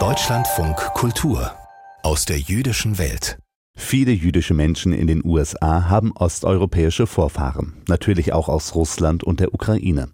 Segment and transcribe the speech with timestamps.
[0.00, 1.52] Deutschlandfunk Kultur
[2.02, 3.38] aus der jüdischen Welt.
[3.76, 9.54] Viele jüdische Menschen in den USA haben osteuropäische Vorfahren, natürlich auch aus Russland und der
[9.54, 10.08] Ukraine.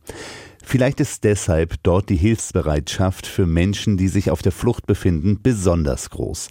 [0.62, 6.10] Vielleicht ist deshalb dort die Hilfsbereitschaft für Menschen, die sich auf der Flucht befinden, besonders
[6.10, 6.48] groß.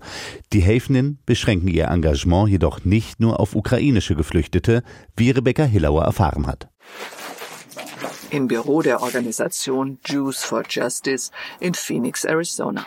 [0.51, 4.81] Die Helfenden beschränken ihr Engagement jedoch nicht nur auf ukrainische Geflüchtete,
[5.15, 6.69] wie Rebecca Hillauer erfahren hat
[8.31, 12.85] im Büro der Organisation Jews for Justice in Phoenix, Arizona.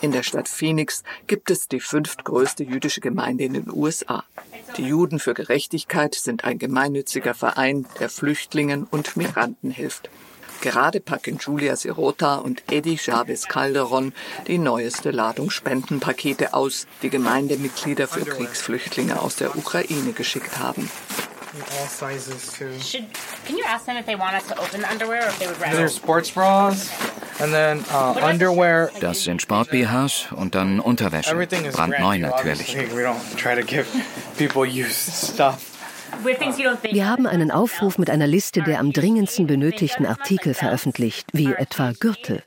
[0.00, 4.24] In der Stadt Phoenix gibt es die fünftgrößte jüdische Gemeinde in den USA.
[4.76, 10.10] Die Juden für Gerechtigkeit sind ein gemeinnütziger Verein, der Flüchtlingen und Migranten hilft.
[10.60, 14.12] Gerade packen Julia Sirota und Eddie Chavez Calderon
[14.48, 20.90] die neueste Ladung Spendenpakete aus, die Gemeindemitglieder für Kriegsflüchtlinge aus der Ukraine geschickt haben
[21.54, 22.78] all sizes too.
[22.80, 23.06] Should
[23.46, 25.46] can you ask them if they want us to open the underwear or if they
[25.46, 25.76] would rather?
[25.76, 26.90] There's sports bras
[27.40, 28.90] and then uh, underwear.
[29.00, 31.34] Das sind Sport-BHs und dann Unterwäsche.
[31.34, 32.76] Brandneu natürlich.
[32.94, 33.86] We don't try to give
[34.36, 35.74] people used stuff.
[36.90, 41.92] Wir haben einen Aufruf mit einer Liste der am dringendsten benötigten Artikel veröffentlicht, wie etwa
[41.92, 42.42] Gürtel.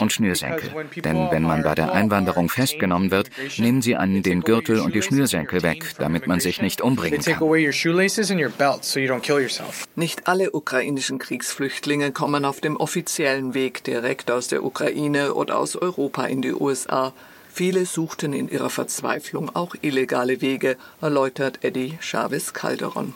[0.00, 0.70] Und Schnürsenkel.
[0.96, 5.02] Denn wenn man bei der Einwanderung festgenommen wird, nehmen sie einen den Gürtel und die
[5.02, 7.40] Schnürsenkel weg, damit man sich nicht umbringen kann.
[9.96, 15.76] Nicht alle ukrainischen Kriegsflüchtlinge kommen auf dem offiziellen Weg direkt aus der Ukraine oder aus
[15.76, 17.12] Europa in die USA.
[17.52, 23.14] Viele suchten in ihrer Verzweiflung auch illegale Wege, erläutert Eddie Chavez Calderon.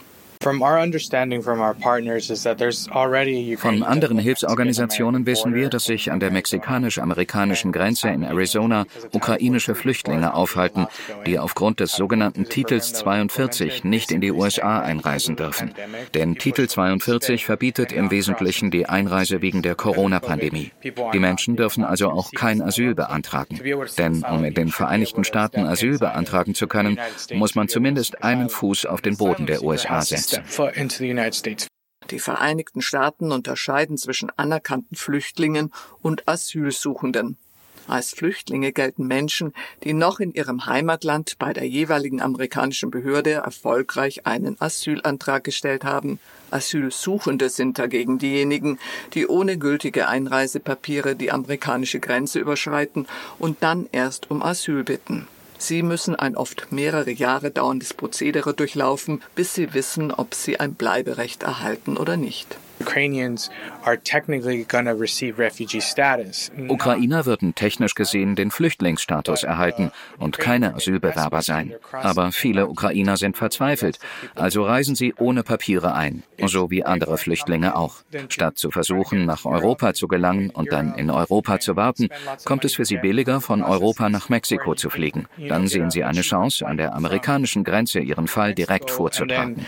[3.59, 10.35] Von anderen Hilfsorganisationen wissen wir, dass sich an der mexikanisch-amerikanischen Grenze in Arizona ukrainische Flüchtlinge
[10.35, 10.89] aufhalten,
[11.27, 15.75] die aufgrund des sogenannten Titels 42 nicht in die USA einreisen dürfen.
[16.15, 20.73] Denn Titel 42 verbietet im Wesentlichen die Einreise wegen der Corona-Pandemie.
[21.13, 23.61] Die Menschen dürfen also auch kein Asyl beantragen.
[23.97, 26.99] Denn um in den Vereinigten Staaten Asyl beantragen zu können,
[27.33, 30.32] muss man zumindest einen Fuß auf den Boden der USA setzen.
[32.11, 35.73] Die Vereinigten Staaten unterscheiden zwischen anerkannten Flüchtlingen
[36.03, 37.39] und Asylsuchenden.
[37.89, 44.27] Als Flüchtlinge gelten Menschen, die noch in ihrem Heimatland bei der jeweiligen amerikanischen Behörde erfolgreich
[44.27, 46.21] einen Asylantrag gestellt haben.
[46.51, 48.79] Asylsuchende sind dagegen diejenigen,
[49.15, 53.07] die ohne gültige Einreisepapiere die amerikanische Grenze überschreiten
[53.39, 55.27] und dann erst um Asyl bitten.
[55.63, 60.75] Sie müssen ein oft mehrere Jahre dauerndes Prozedere durchlaufen, bis sie wissen, ob sie ein
[60.75, 62.57] Bleiberecht erhalten oder nicht.
[66.69, 71.75] Ukrainer würden technisch gesehen den Flüchtlingsstatus erhalten und keine Asylbewerber sein.
[71.93, 73.99] Aber viele Ukrainer sind verzweifelt,
[74.35, 77.97] also reisen sie ohne Papiere ein, so wie andere Flüchtlinge auch.
[78.29, 82.09] Statt zu versuchen, nach Europa zu gelangen und dann in Europa zu warten,
[82.45, 85.27] kommt es für sie billiger, von Europa nach Mexiko zu fliegen.
[85.37, 89.67] Dann sehen sie eine Chance, an der amerikanischen Grenze ihren Fall direkt vorzutragen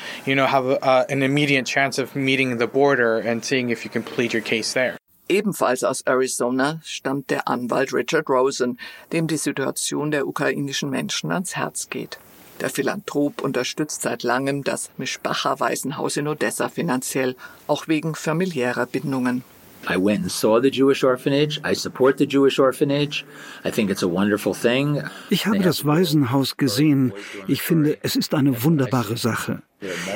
[4.05, 4.97] plead your case there.
[5.29, 8.79] Ebenfalls aus Arizona stammt der Anwalt Richard Rosen,
[9.13, 12.19] dem die Situation der ukrainischen Menschen ans Herz geht.
[12.61, 19.43] Der Philanthrop unterstützt seit langem das Mischbacher Waisenhaus in Odessa finanziell, auch wegen familiärer Bindungen.
[19.89, 21.61] I went and saw the Jewish orphanage.
[21.65, 23.25] I support the Jewish orphanage.
[23.65, 25.03] I think it's a wonderful thing.
[25.31, 27.13] Ich habe das Waisenhaus gesehen.
[27.49, 29.63] Ich finde, es ist eine wunderbare Sache.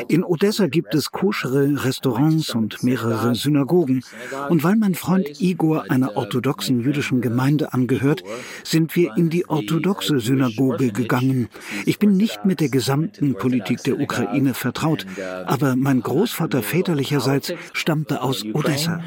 [0.08, 4.02] In Odessa gibt es koschere Restaurants und mehrere Synagogen.
[4.48, 8.22] Und weil mein Freund Igor einer orthodoxen jüdischen Gemeinde angehört,
[8.64, 11.48] sind wir in die orthodoxe Synagoge gegangen.
[11.84, 15.06] Ich bin nicht mit der gesamten Politik der Ukraine vertraut,
[15.46, 19.02] aber mein Großvater väterlicherseits stammte aus Odessa.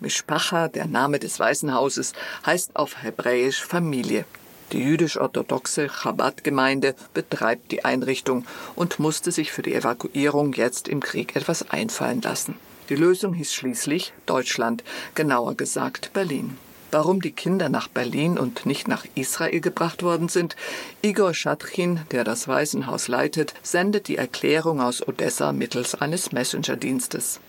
[0.00, 2.14] Mishpacha, der Name des Weißen Hauses,
[2.44, 4.24] heißt auf Hebräisch Familie.
[4.72, 11.36] Die jüdisch-orthodoxe Chabad-Gemeinde betreibt die Einrichtung und musste sich für die Evakuierung jetzt im Krieg
[11.36, 12.56] etwas einfallen lassen.
[12.88, 14.82] Die Lösung hieß schließlich Deutschland,
[15.14, 16.58] genauer gesagt Berlin.
[16.92, 20.56] Warum die Kinder nach Berlin und nicht nach Israel gebracht worden sind,
[21.02, 27.40] Igor Schatrin, der das Waisenhaus leitet, sendet die Erklärung aus Odessa mittels eines Messenger-Dienstes.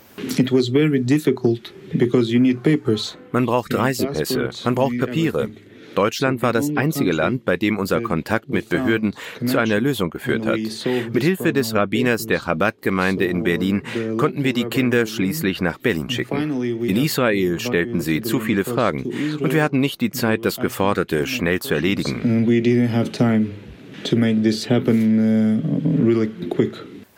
[3.32, 5.50] Man braucht Reisepässe, man braucht Papiere.
[5.96, 9.14] Deutschland war das einzige Land, bei dem unser Kontakt mit Behörden
[9.46, 10.60] zu einer Lösung geführt hat.
[11.14, 13.82] Mit Hilfe des Rabbiners der Chabad-Gemeinde in Berlin
[14.18, 16.64] konnten wir die Kinder schließlich nach Berlin schicken.
[16.64, 19.04] In Israel stellten sie zu viele Fragen
[19.40, 22.46] und wir hatten nicht die Zeit, das Geforderte schnell zu erledigen.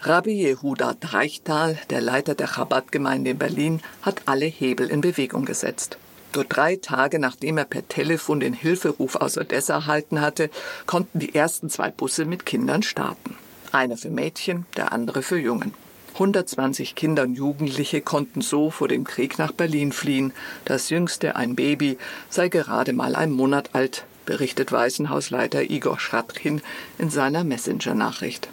[0.05, 5.97] Rabbi Yehuda Dreichtal, der Leiter der Chabad-Gemeinde in Berlin, hat alle Hebel in Bewegung gesetzt.
[6.35, 10.49] Nur drei Tage nachdem er per Telefon den Hilferuf aus Odessa erhalten hatte,
[10.85, 13.35] konnten die ersten zwei Busse mit Kindern starten.
[13.71, 15.73] Einer für Mädchen, der andere für Jungen.
[16.13, 20.31] 120 Kinder und Jugendliche konnten so vor dem Krieg nach Berlin fliehen.
[20.65, 21.97] Das jüngste, ein Baby,
[22.29, 26.61] sei gerade mal ein Monat alt, berichtet Waisenhausleiter Igor Schratkin
[26.99, 28.49] in seiner Messenger-Nachricht.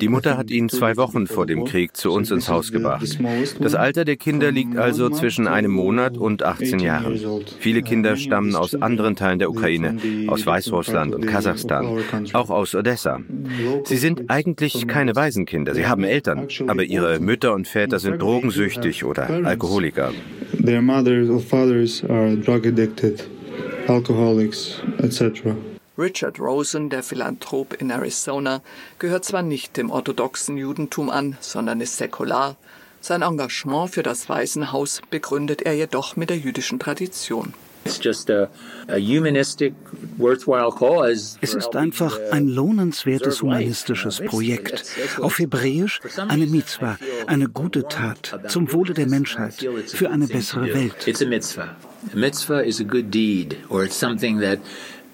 [0.00, 3.18] Die Mutter hat ihn zwei Wochen vor dem Krieg zu uns ins Haus gebracht.
[3.60, 7.20] Das Alter der Kinder liegt also zwischen einem Monat und 18 Jahren.
[7.58, 9.96] Viele Kinder stammen aus anderen Teilen der Ukraine,
[10.28, 11.98] aus Weißrussland und Kasachstan,
[12.32, 13.20] auch aus Odessa.
[13.84, 19.04] Sie sind eigentlich keine Waisenkinder, sie haben Eltern, aber ihre Mütter und Väter sind drogensüchtig
[19.04, 20.12] oder Alkoholiker.
[20.64, 23.28] Their mothers or fathers are drug addicted,
[23.88, 25.54] alcoholics, etc.
[26.02, 28.60] Richard Rosen, der Philanthrop in Arizona,
[28.98, 32.56] gehört zwar nicht dem orthodoxen Judentum an, sondern ist säkular.
[33.00, 37.54] Sein Engagement für das Waisenhaus begründet er jedoch mit der jüdischen Tradition.
[37.84, 37.98] Es
[41.54, 44.84] ist einfach ein lohnenswertes humanistisches Projekt.
[45.20, 46.96] Auf Hebräisch eine Mitzvah,
[47.26, 49.54] eine gute Tat zum Wohle der Menschheit,
[49.86, 51.06] für eine bessere Welt.
[51.06, 51.76] It's a mitzvah.
[52.12, 54.58] A mitzvah is a good deed, or it's something that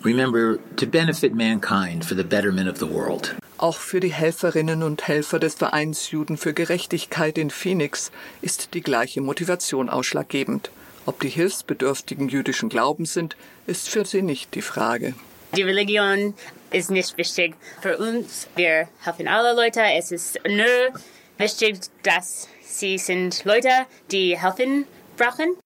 [0.05, 3.35] Remember to benefit mankind for the betterment of the world.
[3.59, 8.81] Auch für die Helferinnen und Helfer des Vereins Juden für Gerechtigkeit in Phoenix ist die
[8.81, 10.71] gleiche Motivation ausschlaggebend.
[11.07, 13.37] Ob die hilfsbedürftigen jüdischen Glauben sind,
[13.67, 15.15] ist für sie nicht die Frage.
[15.57, 16.35] Die Religion
[16.71, 18.47] ist nicht wichtig für uns.
[18.55, 19.81] Wir helfen alle Leute.
[19.97, 21.01] Es ist nur
[21.39, 23.71] wichtig, dass sie sind Leute,
[24.13, 24.85] die helfen
[25.17, 25.57] brauchen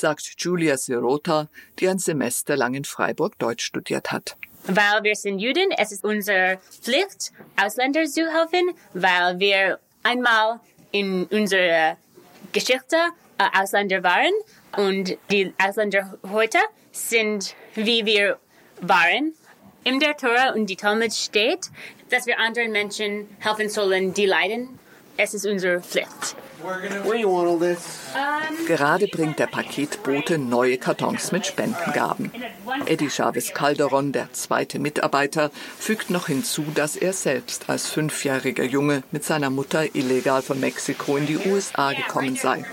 [0.00, 1.48] sagt Julia Sirota,
[1.78, 4.36] die ein Semester lang in Freiburg Deutsch studiert hat.
[4.64, 10.60] Weil wir sind Juden, es ist unsere Pflicht, Ausländer zu helfen, weil wir einmal
[10.90, 11.96] in unserer
[12.52, 12.96] Geschichte
[13.38, 14.32] äh, Ausländer waren
[14.76, 16.58] und die Ausländer heute
[16.92, 18.38] sind, wie wir
[18.80, 19.34] waren.
[19.82, 21.70] In der Tora und die Talmud steht,
[22.10, 24.78] dass wir anderen Menschen helfen sollen, die leiden.
[25.16, 26.36] Es ist unsere Pflicht.
[28.66, 32.30] Gerade bringt der Paketbote neue Kartons mit Spendengaben.
[32.86, 39.02] Eddie Chavez Calderon, der zweite Mitarbeiter, fügt noch hinzu, dass er selbst als fünfjähriger Junge
[39.10, 42.64] mit seiner Mutter illegal von Mexiko in die USA gekommen sei.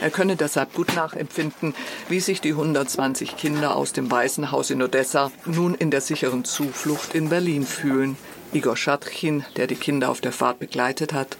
[0.00, 1.74] Er könne deshalb gut nachempfinden,
[2.08, 7.14] wie sich die 120 Kinder aus dem Waisenhaus in Odessa nun in der sicheren Zuflucht
[7.14, 8.16] in Berlin fühlen.
[8.52, 11.36] Igor Schatchin, der die Kinder auf der Fahrt begleitet hat,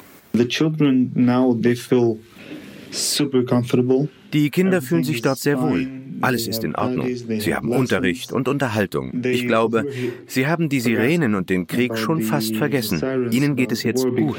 [4.32, 5.88] die Kinder fühlen sich dort sehr wohl.
[6.20, 7.08] Alles ist in Ordnung.
[7.14, 9.22] Sie haben Unterricht und Unterhaltung.
[9.24, 9.86] Ich glaube,
[10.26, 13.30] sie haben die Sirenen und den Krieg schon fast vergessen.
[13.30, 14.36] Ihnen geht es jetzt gut.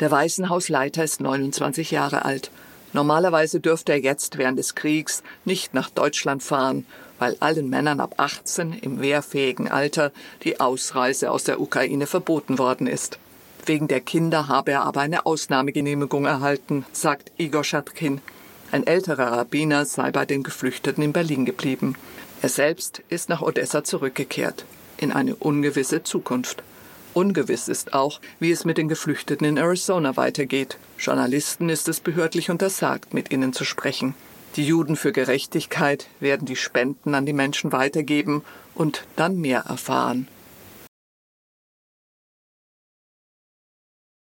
[0.00, 2.50] Der Waisenhausleiter ist 29 Jahre alt.
[2.92, 6.84] Normalerweise dürfte er jetzt während des Kriegs nicht nach Deutschland fahren
[7.24, 10.12] weil allen Männern ab 18 im wehrfähigen Alter
[10.42, 13.18] die Ausreise aus der Ukraine verboten worden ist.
[13.64, 18.20] Wegen der Kinder habe er aber eine Ausnahmegenehmigung erhalten, sagt Igor Schatkin.
[18.72, 21.94] Ein älterer Rabbiner sei bei den Geflüchteten in Berlin geblieben.
[22.42, 24.66] Er selbst ist nach Odessa zurückgekehrt,
[24.98, 26.62] in eine ungewisse Zukunft.
[27.14, 30.76] Ungewiss ist auch, wie es mit den Geflüchteten in Arizona weitergeht.
[30.98, 34.14] Journalisten ist es behördlich untersagt, mit ihnen zu sprechen.
[34.56, 38.44] Die Juden für Gerechtigkeit werden die Spenden an die Menschen weitergeben
[38.74, 40.28] und dann mehr erfahren.